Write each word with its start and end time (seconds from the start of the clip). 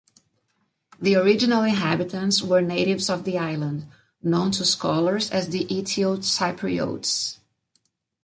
The 0.99 1.13
original 1.15 1.61
inhabitants 1.61 2.41
were 2.41 2.59
natives 2.59 3.07
of 3.07 3.23
the 3.23 3.37
island, 3.37 3.85
known 4.23 4.49
to 4.53 4.65
scholars 4.65 5.29
as 5.29 5.49
the 5.49 5.65
"Eteocypriotes". 5.65 7.37